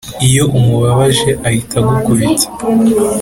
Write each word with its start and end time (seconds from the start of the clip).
Iyo 0.27 0.43
umubabaje 0.57 1.29
ahita 1.47 1.75
agukubita 1.81 2.47